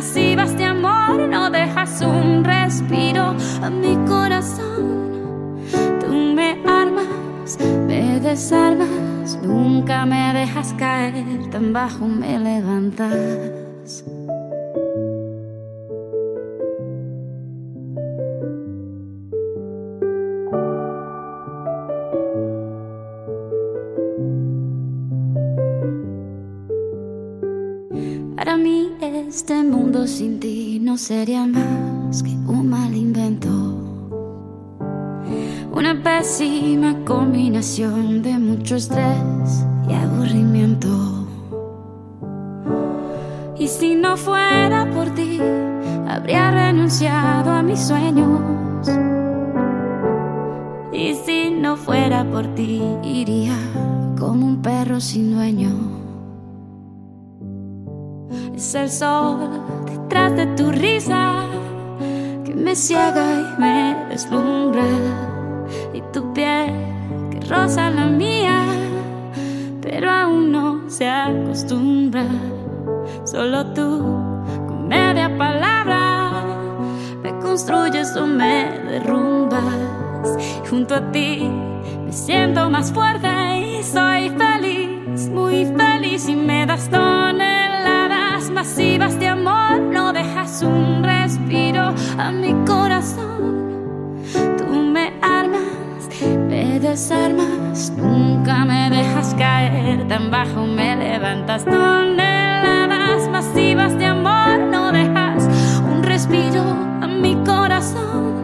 masivas 0.00 0.48
de 0.48 0.52
este 0.54 0.64
amor, 0.64 1.28
no 1.28 1.50
dejas 1.50 2.00
un 2.00 2.42
respiro 2.42 3.36
a 3.62 3.68
mi 3.68 3.96
corazón. 4.08 5.58
Tú 6.00 6.08
me 6.34 6.52
armas, 6.66 7.58
me 7.86 8.18
desarmas, 8.18 9.38
nunca 9.42 10.06
me 10.06 10.32
dejas 10.32 10.72
caer, 10.78 11.50
tan 11.50 11.74
bajo 11.74 12.06
me 12.06 12.38
levantas. 12.38 14.02
Este 29.02 29.62
mundo 29.62 30.06
sin 30.06 30.40
ti 30.40 30.78
no 30.78 30.98
sería 30.98 31.46
más 31.46 32.22
que 32.22 32.30
un 32.30 32.68
mal 32.68 32.94
invento. 32.94 33.48
Una 35.72 36.02
pésima 36.02 37.02
combinación 37.06 38.22
de 38.22 38.38
mucho 38.38 38.76
estrés 38.76 39.64
y 39.88 39.94
aburrimiento. 39.94 41.26
Y 43.58 43.68
si 43.68 43.94
no 43.94 44.16
fuera 44.18 44.90
por 44.90 45.08
ti, 45.14 45.40
habría 46.06 46.50
renunciado 46.50 47.52
a 47.52 47.62
mis 47.62 47.80
sueños. 47.80 48.88
Y 50.92 51.14
si 51.14 51.50
no 51.50 51.76
fuera 51.76 52.24
por 52.24 52.54
ti, 52.54 52.82
iría 53.02 53.56
como 54.18 54.46
un 54.46 54.60
perro 54.60 55.00
sin 55.00 55.34
dueño. 55.34 55.99
El 58.74 58.88
sol 58.88 59.50
detrás 59.84 60.36
de 60.36 60.46
tu 60.54 60.70
risa 60.70 61.44
que 62.44 62.54
me 62.54 62.76
ciega 62.76 63.24
y 63.40 63.60
me 63.60 63.96
deslumbra. 64.08 64.84
Y 65.92 66.00
tu 66.12 66.32
piel 66.32 66.70
que 67.32 67.40
roza 67.48 67.90
la 67.90 68.06
mía, 68.06 68.62
pero 69.82 70.08
aún 70.08 70.52
no 70.52 70.88
se 70.88 71.08
acostumbra. 71.08 72.24
Solo 73.24 73.66
tú, 73.72 74.04
con 74.68 74.86
media 74.86 75.36
palabra, 75.36 76.30
me 77.24 77.36
construyes 77.40 78.14
o 78.14 78.24
me 78.24 78.78
derrumbas. 78.88 79.64
Junto 80.70 80.94
a 80.94 81.10
ti 81.10 81.50
me 82.04 82.12
siento 82.12 82.70
más 82.70 82.92
fuerte 82.92 83.28
y 83.58 83.82
soy 83.82 84.30
feliz, 84.30 85.28
muy 85.28 85.66
feliz 85.76 86.28
y 86.28 86.36
me 86.36 86.66
das 86.66 86.88
toneladas 86.88 87.49
masivas 88.60 89.18
de 89.18 89.26
amor. 89.26 89.80
No 89.80 90.12
dejas 90.12 90.62
un 90.62 91.02
respiro 91.02 91.94
a 92.18 92.30
mi 92.30 92.52
corazón. 92.66 94.20
Tú 94.58 94.66
me 94.94 95.14
armas, 95.22 96.10
me 96.46 96.78
desarmas, 96.78 97.90
nunca 97.96 98.66
me 98.66 98.90
dejas 98.90 99.34
caer 99.38 100.06
tan 100.08 100.30
bajo, 100.30 100.66
me 100.66 100.94
levantas 100.94 101.64
toneladas 101.64 103.30
masivas 103.30 103.96
de 103.96 104.04
amor. 104.04 104.58
No 104.70 104.92
dejas 104.92 105.48
un 105.90 106.02
respiro 106.02 106.62
a 107.00 107.06
mi 107.06 107.36
corazón. 107.52 108.34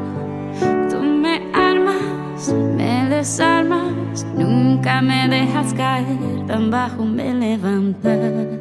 Tú 0.91 0.99
me 0.99 1.43
armas, 1.53 2.55
me 2.79 3.07
desarmas, 3.11 4.25
nunca 4.35 5.03
me 5.03 5.29
dejas 5.29 5.75
caer 5.75 6.47
tan 6.47 6.71
bajo, 6.71 7.05
me 7.05 7.35
levantas. 7.35 8.56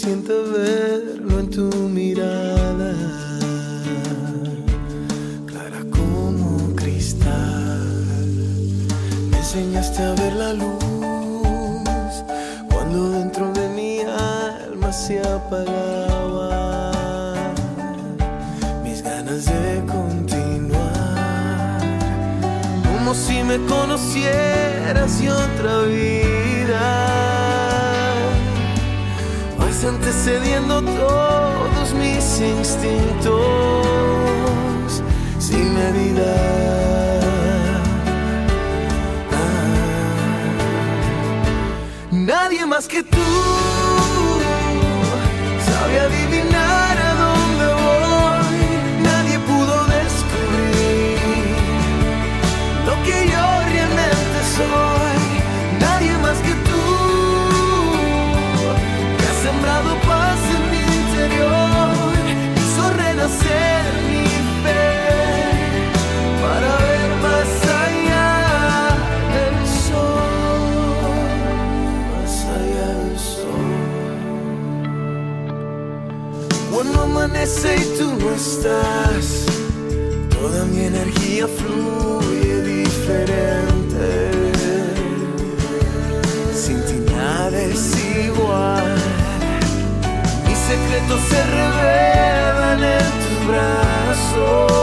Suficiente 0.00 0.32
verlo 0.32 1.40
en 1.40 1.50
tu 1.50 1.68
mirada. 1.88 2.94
Clara 5.46 5.80
como 5.90 6.74
cristal. 6.74 8.06
Me 9.30 9.36
enseñaste 9.36 10.02
a 10.02 10.14
ver 10.14 10.32
la 10.32 10.52
luz. 10.54 12.24
Cuando 12.70 13.10
dentro 13.10 13.52
de 13.52 13.68
mi 13.68 14.00
alma 14.00 14.90
se 14.90 15.20
apagaba. 15.20 16.92
Mis 18.82 19.02
ganas 19.02 19.44
de 19.44 19.82
continuar 19.86 21.80
como 22.84 23.12
si 23.14 23.42
me 23.42 23.58
conocieras 23.66 25.20
y 25.20 25.28
otra 25.28 25.82
vida. 25.82 26.49
Vas 29.90 29.96
antecediendo 29.96 30.82
todos 30.82 31.92
mis 31.94 32.40
instintos 32.40 33.32
sin 35.38 35.74
medida. 35.74 36.34
Ah. 39.32 39.66
Nadie 42.12 42.66
más 42.66 42.86
que 42.86 43.02
amanece 77.50 77.76
y 77.76 77.98
tú 77.98 78.06
no 78.18 78.30
estás. 78.32 79.46
Toda 80.30 80.64
mi 80.66 80.84
energía 80.84 81.46
fluye 81.46 82.62
diferente. 82.62 84.30
Sin 86.54 86.84
ti 86.84 87.12
nada 87.12 87.60
es 87.60 87.94
igual. 88.26 88.94
Mis 90.46 90.58
secretos 90.58 91.20
se 91.28 91.42
revelan 91.44 92.82
en 92.84 93.10
tus 93.22 93.38
brazos. 93.48 94.82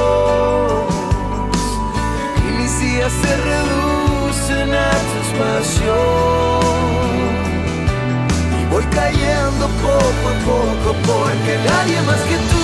Y 2.47 2.61
mis 2.61 2.73
días 2.79 3.13
se 3.21 3.31
reducen 3.51 4.73
a 4.73 4.91
tu 5.07 5.15
espacio. 5.27 5.95
Voy 8.69 8.83
cayendo 8.91 9.65
poco 9.81 10.25
a 10.29 10.35
poco 10.45 10.89
porque 11.07 11.53
nadie 11.65 12.01
más 12.01 12.21
que 12.29 12.37
tú 12.49 12.56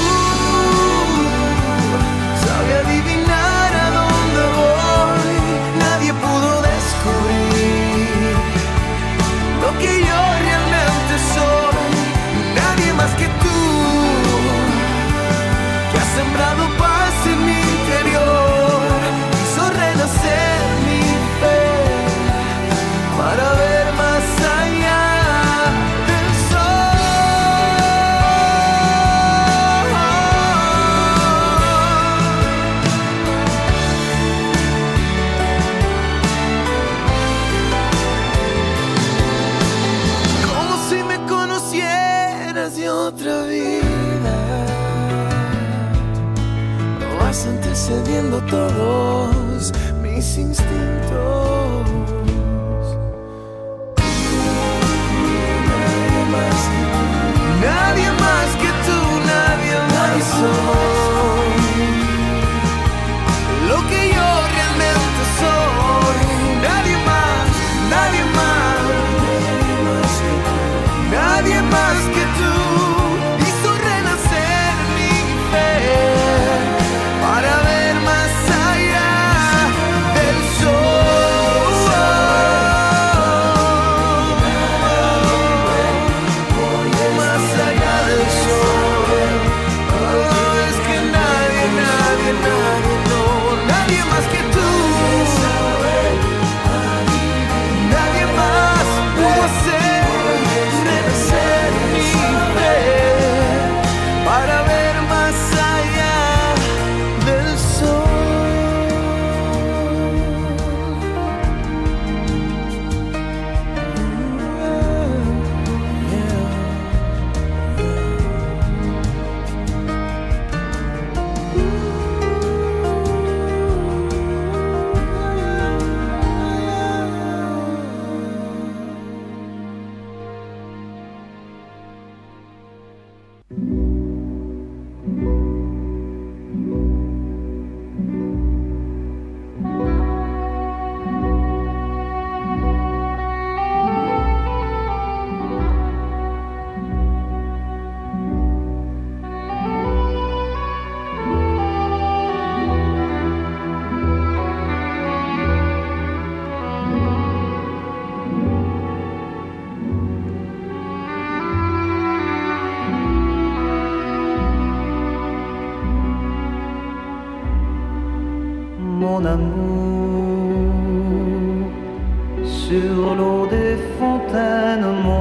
todos 48.42 49.72
mis 50.02 50.38
instintos. 50.38 51.43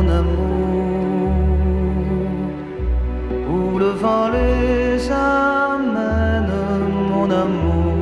Mon 0.02 0.10
amour, 0.10 1.32
où 3.50 3.78
le 3.78 3.90
vent 4.02 4.28
les 4.30 5.10
amène, 5.10 6.52
mon 7.10 7.30
amour. 7.30 7.94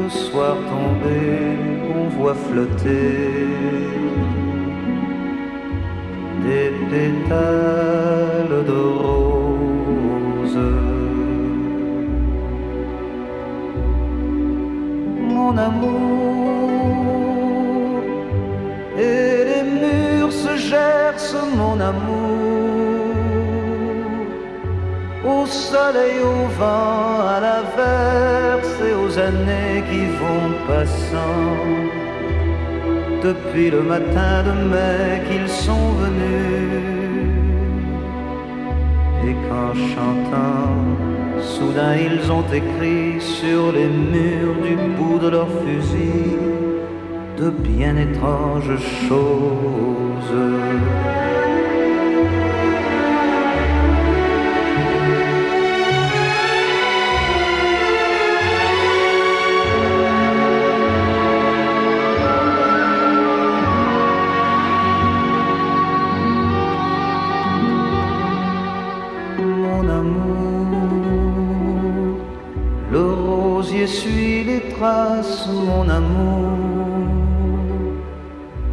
Le 0.00 0.08
soir 0.08 0.56
tombé, 0.72 1.20
on 1.94 2.08
voit 2.16 2.34
flotter 2.34 3.46
des 6.44 6.70
pétales 6.90 8.64
de 8.70 8.80
rose. 9.04 10.60
Mon 15.34 15.56
amour, 15.56 16.41
soleil, 25.72 26.18
au 26.34 26.42
vent, 26.60 27.26
à 27.34 27.38
l'averse 27.46 28.76
et 28.88 28.94
aux 29.02 29.12
années 29.28 29.78
qui 29.90 30.04
vont 30.20 30.50
passant 30.68 31.56
depuis 33.26 33.68
le 33.76 33.82
matin 33.94 34.34
de 34.48 34.54
mai 34.72 35.06
qu'ils 35.28 35.52
sont 35.66 35.88
venus. 36.02 37.32
Et 39.28 39.34
qu'en 39.44 39.72
chantant, 39.92 40.74
soudain 41.54 41.94
ils 42.08 42.24
ont 42.38 42.48
écrit 42.60 43.20
sur 43.38 43.62
les 43.76 43.90
murs 44.12 44.58
du 44.68 44.74
bout 44.96 45.18
de 45.24 45.28
leurs 45.36 45.54
fusils 45.62 46.52
de 47.40 47.48
bien 47.50 47.94
étranges 48.06 48.76
choses. 49.08 50.36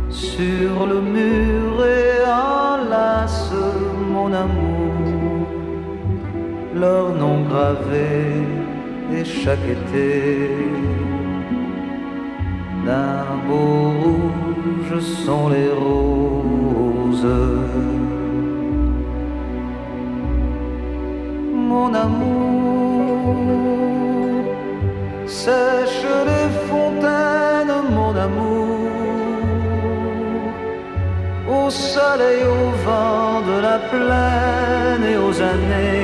Sur 0.10 0.88
le 0.88 1.02
mur 1.02 1.86
et 1.86 2.24
enlace, 2.26 3.52
mon 4.14 4.32
amour. 4.34 5.48
Leur 6.76 7.10
nom 7.14 7.42
gravé 7.50 8.44
et 9.14 9.26
chaque 9.26 9.68
été 9.78 10.69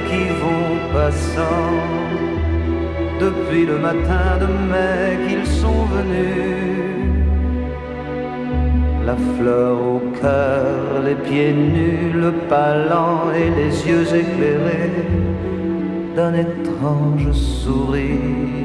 qui 0.09 0.25
vont 0.41 0.75
passant. 0.93 1.73
Depuis 3.19 3.65
le 3.65 3.77
matin 3.77 4.27
de 4.43 4.47
mai 4.71 5.27
qu'ils 5.27 5.47
sont 5.61 5.83
venus. 5.95 6.75
La 9.05 9.15
fleur 9.37 9.75
au 9.95 10.01
cœur, 10.21 11.03
les 11.05 11.15
pieds 11.15 11.53
nus, 11.53 12.11
le 12.13 12.31
pas 12.49 12.75
lent 12.89 13.31
et 13.41 13.49
les 13.59 13.73
yeux 13.87 14.07
éclairés 14.23 15.05
d'un 16.15 16.33
étrange 16.33 17.31
sourire. 17.31 18.55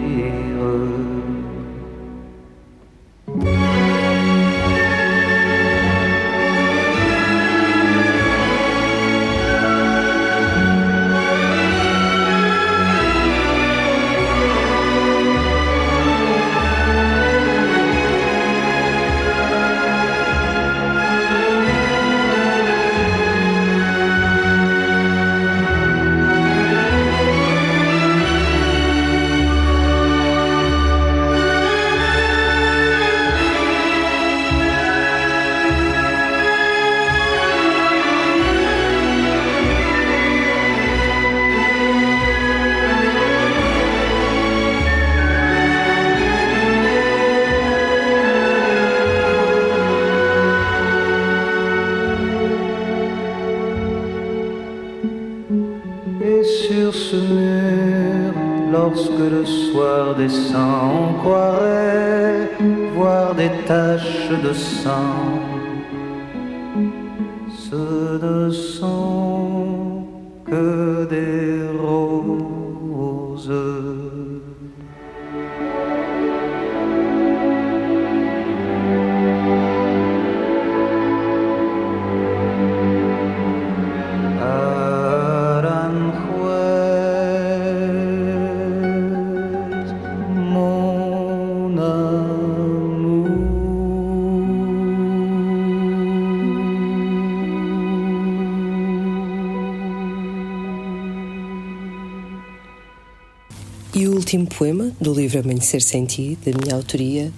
Livro 105.31 105.49
Amanhecer 105.49 105.81
Sem 105.81 106.07
Ti, 106.07 106.37
da 106.45 106.51
minha 106.59 106.75
autoria, 106.75 107.33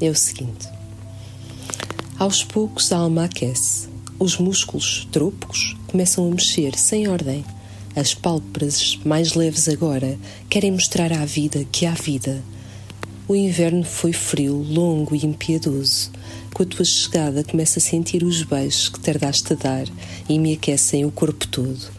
é 0.00 0.08
o 0.08 0.14
seguinte: 0.14 0.66
Aos 2.18 2.42
poucos 2.42 2.90
a 2.90 2.96
alma 2.96 3.24
aquece, 3.24 3.86
os 4.18 4.38
músculos 4.38 5.06
trópicos 5.12 5.76
começam 5.88 6.26
a 6.26 6.30
mexer 6.30 6.74
sem 6.74 7.06
ordem. 7.06 7.44
As 7.94 8.14
pálpebras, 8.14 8.98
mais 9.04 9.34
leves 9.34 9.68
agora, 9.68 10.18
querem 10.48 10.72
mostrar 10.72 11.12
à 11.12 11.26
vida 11.26 11.66
que 11.70 11.84
há 11.84 11.92
vida. 11.92 12.42
O 13.28 13.34
inverno 13.34 13.84
foi 13.84 14.14
frio, 14.14 14.56
longo 14.62 15.14
e 15.14 15.26
impiedoso. 15.26 16.10
Com 16.54 16.62
a 16.62 16.66
tua 16.66 16.84
chegada, 16.84 17.44
começo 17.44 17.78
a 17.78 17.82
sentir 17.82 18.22
os 18.22 18.42
beijos 18.42 18.88
que 18.88 19.00
tardaste 19.00 19.52
a 19.52 19.56
dar 19.56 19.86
e 20.30 20.38
me 20.38 20.54
aquecem 20.54 21.04
o 21.04 21.10
corpo 21.10 21.46
todo. 21.46 21.90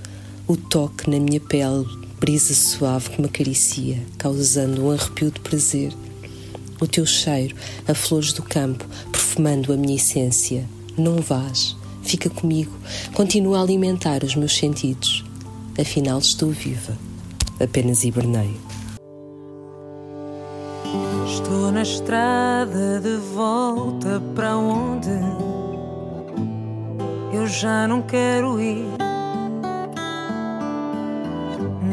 O 0.48 0.58
toque 0.58 1.08
na 1.08 1.20
minha 1.20 1.40
pele, 1.40 1.86
brisa 2.20 2.54
suave 2.54 3.10
que 3.10 3.22
me 3.22 3.28
acaricia, 3.28 3.98
causando 4.18 4.86
um 4.86 4.92
arrepio 4.92 5.32
de 5.32 5.40
prazer. 5.40 5.94
O 6.82 6.88
teu 6.88 7.06
cheiro, 7.06 7.56
a 7.88 7.94
flores 7.94 8.34
do 8.34 8.44
campo, 8.44 8.86
perfumando 9.12 9.74
a 9.74 9.78
minha 9.78 9.96
essência. 9.96 10.66
Não 10.98 11.18
vás, 11.18 11.76
fica 12.04 12.30
comigo, 12.30 12.72
continua 13.14 13.60
a 13.60 13.62
alimentar 13.62 14.24
os 14.24 14.36
meus 14.36 14.56
sentidos. 14.56 15.24
Afinal, 15.80 16.20
estou 16.20 16.50
viva. 16.50 16.98
Apenas 17.60 18.04
hibernei. 18.04 18.56
estrada 21.82 23.00
de 23.00 23.16
volta 23.34 24.22
para 24.36 24.58
onde 24.58 25.10
eu 27.34 27.48
já 27.48 27.88
não 27.88 28.02
quero 28.02 28.60
ir. 28.60 29.09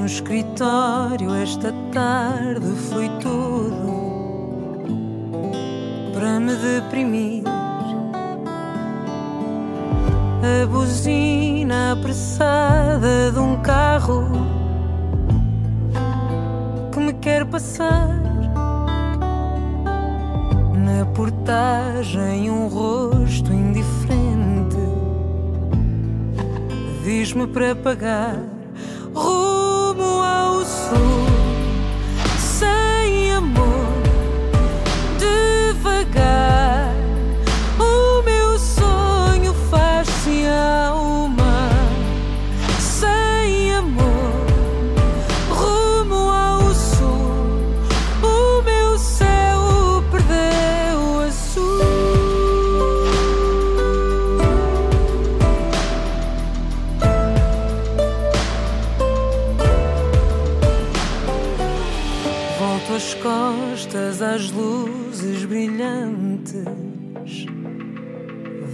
No 0.07 0.13
escritório 0.13 1.35
esta 1.35 1.75
tarde 1.93 2.65
foi 2.93 3.09
tudo 3.21 4.55
para 6.15 6.39
me 6.39 6.55
deprimir. 6.55 7.43
A 10.63 10.67
buzina 10.69 11.91
apressada 11.91 13.33
de 13.33 13.39
um 13.41 13.61
carro 13.63 14.29
que 16.93 17.01
me 17.01 17.13
quer 17.15 17.45
passar. 17.45 18.23
Na 20.85 21.05
portagem, 21.17 22.49
um 22.49 22.69
rosto 22.69 23.53
indiferente 23.53 24.77
diz-me 27.03 27.49
para 27.49 27.75
pagar 27.75 28.37
sul, 30.67 31.27
sem 32.39 33.33
amor, 33.33 34.03
devagar. 35.19 36.76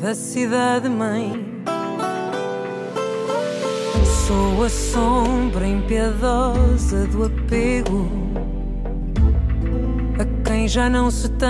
Da 0.03 0.16
cidade-mãe. 0.16 1.62
Sou 4.26 4.64
a 4.64 4.68
sombra 4.68 5.64
impiedosa 5.64 7.07
do 7.07 7.26
apego 7.26 8.11
a 10.18 10.24
quem 10.44 10.66
já 10.66 10.90
não 10.90 11.09
se 11.09 11.28
tem. 11.28 11.48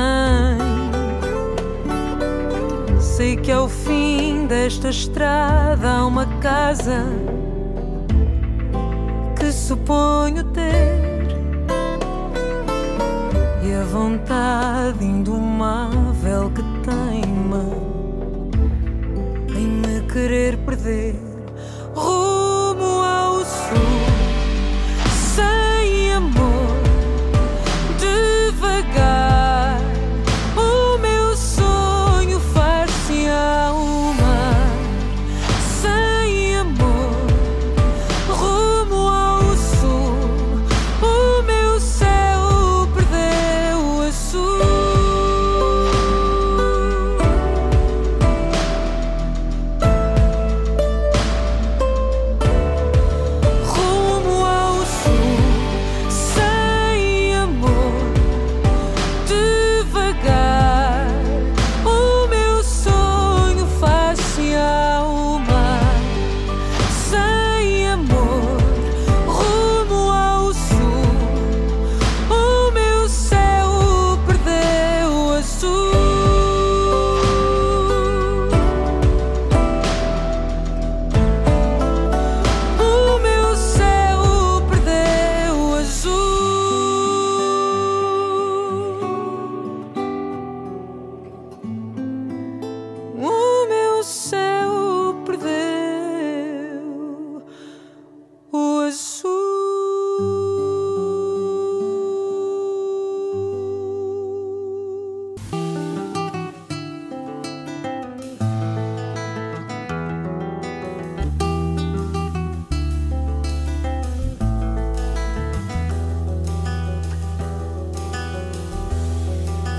Sei 3.00 3.36
que 3.36 3.50
ao 3.50 3.70
fim 3.70 4.46
desta 4.46 4.90
estrada 4.90 5.88
há 5.88 6.06
uma 6.06 6.26
casa 6.40 7.06
que 9.38 9.50
suponho 9.50 10.44
ter. 10.44 11.00
E 13.62 13.72
a 13.74 13.84
vontade 13.84 15.02
indomável 15.02 16.50
que 16.54 16.81
querer 20.12 20.58
perder 20.58 21.21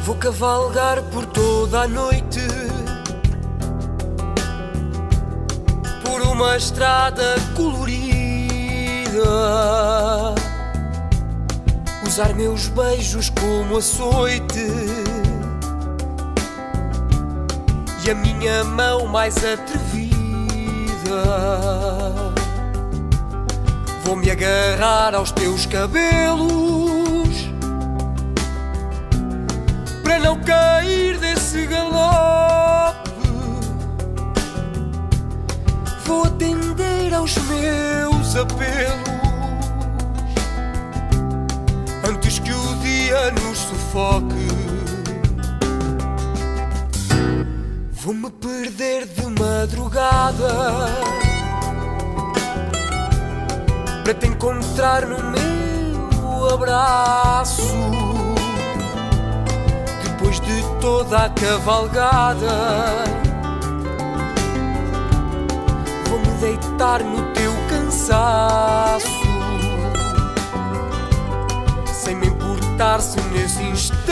Vou 0.04 0.16
cavalgar 0.16 1.02
por 1.04 1.26
toda 1.28 1.84
a 1.84 1.88
noite. 1.88 2.42
Por 6.04 6.22
uma 6.24 6.58
estrada 6.58 7.36
colorida. 7.56 8.04
Usar 12.06 12.36
meus 12.36 12.68
beijos 12.68 13.30
como 13.30 13.78
açoite. 13.78 14.68
E 18.06 18.12
a 18.12 18.16
minha 18.16 18.66
mão 18.66 19.08
mais 19.08 19.38
atrevida. 19.38 20.12
Vou 24.04 24.18
me 24.18 24.30
agarrar 24.30 25.16
aos 25.16 25.32
teus 25.32 25.66
cabelos 25.66 27.13
não 30.24 30.40
cair 30.40 31.18
desse 31.20 31.66
galope. 31.66 33.12
Vou 36.06 36.24
atender 36.24 37.14
aos 37.14 37.36
meus 37.38 38.36
apelos 38.38 39.04
antes 42.08 42.40
que 42.40 42.54
o 42.54 42.76
dia 42.78 43.32
nos 43.32 43.58
sufoque. 43.58 44.48
Vou 47.92 48.14
me 48.14 48.32
perder 48.32 49.06
de 49.08 49.26
madrugada 49.26 50.88
para 54.04 54.14
te 54.14 54.28
encontrar 54.28 55.06
no 55.06 55.18
meu 55.18 56.54
abraço 56.54 58.03
toda 60.84 61.18
a 61.18 61.30
cavalgada. 61.30 63.06
Vou-me 66.10 66.28
deitar 66.42 67.02
no 67.02 67.22
teu 67.32 67.54
cansaço, 67.70 69.08
sem 71.86 72.18
me 72.18 72.28
importar 72.28 73.00
se 73.00 73.18
nesse 73.32 73.64
instante 73.64 74.04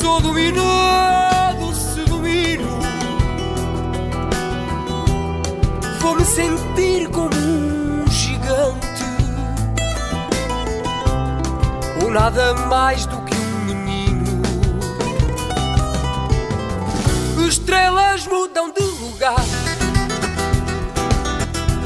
sou 0.00 0.20
dominado, 0.20 1.74
se 1.74 2.04
domino. 2.04 2.78
Vou-me 6.00 6.24
sentir 6.24 7.08
como 7.10 7.34
um 7.36 7.77
sou 12.08 12.14
nada 12.14 12.54
mais 12.54 13.04
do 13.04 13.18
que 13.18 13.34
um 13.34 13.64
menino. 13.66 14.24
Estrelas 17.46 18.26
mudam 18.26 18.72
de 18.72 18.82
lugar, 18.82 19.44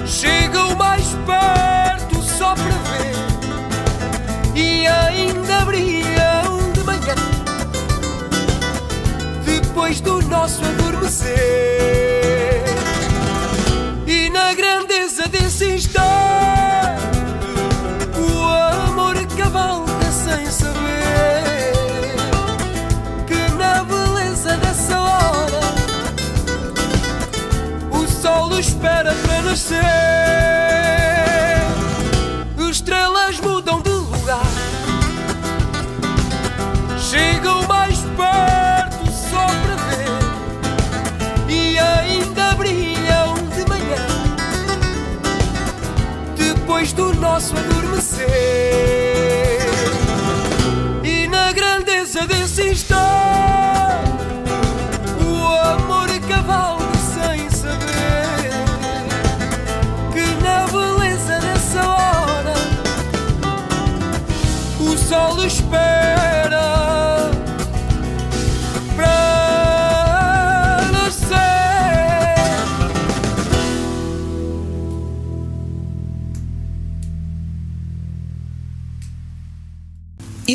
chegam 0.06 0.76
mais 0.76 1.06
perto 1.26 2.22
só 2.22 2.54
para 2.54 2.78
ver 2.88 3.16
e 4.54 4.86
ainda 4.86 5.64
brilham 5.64 6.72
de 6.72 6.80
manhã 6.84 7.14
depois 9.44 10.00
do 10.00 10.22
nosso 10.22 10.62
adormecer. 10.64 12.11